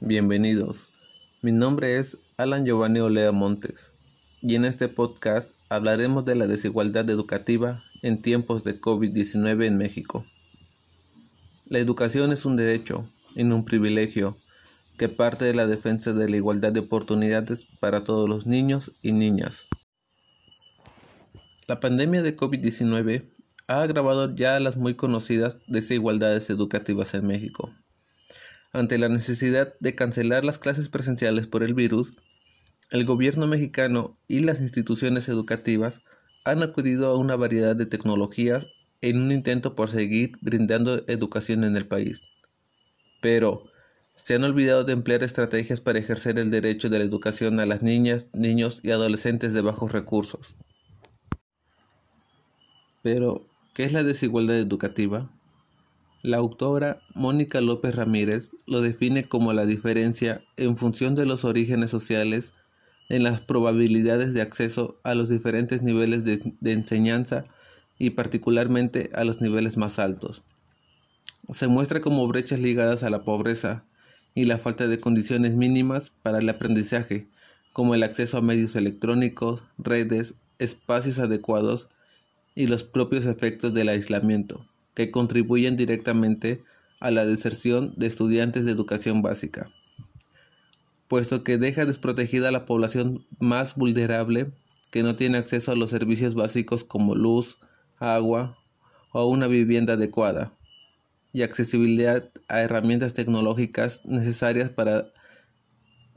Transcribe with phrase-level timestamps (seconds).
[0.00, 0.88] Bienvenidos.
[1.40, 3.92] Mi nombre es Alan Giovanni Olea Montes
[4.42, 10.26] y en este podcast hablaremos de la desigualdad educativa en tiempos de COVID-19 en México.
[11.66, 14.36] La educación es un derecho y no un privilegio
[14.98, 19.12] que parte de la defensa de la igualdad de oportunidades para todos los niños y
[19.12, 19.68] niñas.
[21.68, 23.30] La pandemia de COVID-19
[23.68, 27.72] ha agravado ya las muy conocidas desigualdades educativas en México.
[28.74, 32.12] Ante la necesidad de cancelar las clases presenciales por el virus,
[32.90, 36.02] el gobierno mexicano y las instituciones educativas
[36.44, 38.66] han acudido a una variedad de tecnologías
[39.00, 42.20] en un intento por seguir brindando educación en el país.
[43.22, 43.70] Pero,
[44.16, 47.82] se han olvidado de emplear estrategias para ejercer el derecho de la educación a las
[47.82, 50.58] niñas, niños y adolescentes de bajos recursos.
[53.02, 55.33] Pero, ¿Qué es la desigualdad educativa?
[56.24, 61.90] La autora Mónica López Ramírez lo define como la diferencia en función de los orígenes
[61.90, 62.54] sociales
[63.10, 67.44] en las probabilidades de acceso a los diferentes niveles de, enseñanza
[67.98, 70.42] y particularmente a los niveles más altos.
[71.52, 73.84] Se muestra como brechas ligadas a la pobreza
[74.34, 77.28] y la falta de condiciones mínimas para el aprendizaje,
[77.74, 81.90] como el acceso a medios electrónicos, redes, espacios adecuados,
[82.54, 86.62] y los propios efectos del aislamiento, que contribuyen directamente
[87.00, 89.70] a la deserción de estudiantes de educación básica,
[91.08, 94.52] puesto que deja desprotegida a la población más vulnerable
[94.90, 97.58] que no tiene acceso a los servicios básicos como luz,
[97.98, 98.56] agua
[99.12, 100.52] o una vivienda adecuada,
[101.32, 105.12] y accesibilidad a herramientas tecnológicas necesarias para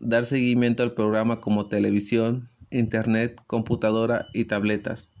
[0.00, 5.11] dar seguimiento al programa como televisión, internet, computadora y tabletas.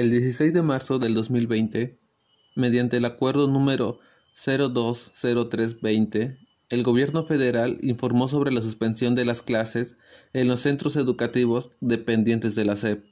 [0.00, 2.00] El 16 de marzo del 2020,
[2.56, 4.00] mediante el acuerdo número
[4.32, 6.38] 020320,
[6.70, 9.98] el gobierno federal informó sobre la suspensión de las clases
[10.32, 13.04] en los centros educativos dependientes de la SEP.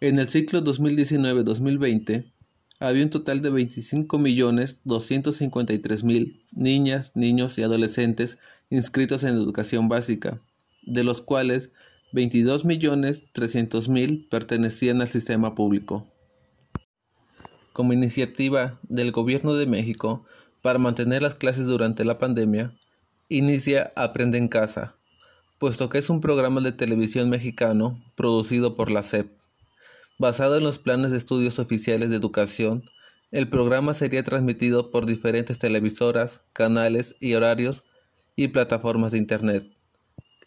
[0.00, 2.32] En el ciclo 2019-2020,
[2.80, 8.38] había un total de 25.253.000 niñas, niños y adolescentes
[8.70, 10.42] inscritos en educación básica,
[10.82, 11.70] de los cuales
[12.12, 16.08] 22.300.000 pertenecían al sistema público.
[17.72, 20.24] Como iniciativa del Gobierno de México
[20.60, 22.76] para mantener las clases durante la pandemia,
[23.28, 24.96] inicia Aprende en Casa,
[25.58, 29.30] puesto que es un programa de televisión mexicano producido por la SEP.
[30.18, 32.82] Basado en los planes de estudios oficiales de educación,
[33.30, 37.84] el programa sería transmitido por diferentes televisoras, canales y horarios
[38.34, 39.79] y plataformas de Internet.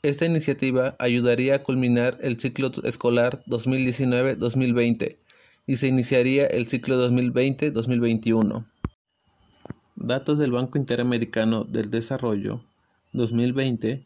[0.04, 5.18] Esta iniciativa ayudaría a culminar el ciclo escolar 2019-2020
[5.66, 8.66] y se iniciaría el ciclo 2020-2021.
[9.96, 12.66] Datos del Banco Interamericano del Desarrollo
[13.14, 14.06] 2020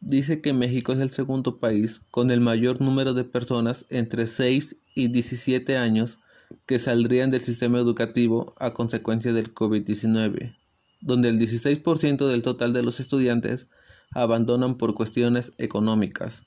[0.00, 4.74] dice que México es el segundo país con el mayor número de personas entre 6
[4.94, 6.16] y 17 años
[6.64, 10.56] que saldrían del sistema educativo a consecuencia del COVID-19,
[11.02, 13.68] donde el 16% del total de los estudiantes
[14.14, 16.42] abandonan por cuestiones económicas.